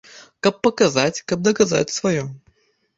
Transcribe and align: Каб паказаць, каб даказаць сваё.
Каб 0.47 0.57
паказаць, 0.67 1.23
каб 1.31 1.47
даказаць 1.51 1.87
сваё. 2.01 2.29